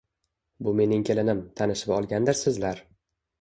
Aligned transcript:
Bu 0.67 0.71
mening 0.79 1.03
kelinim, 1.09 1.43
tanishib 1.61 1.93
olgandirsizlar? 1.99 2.83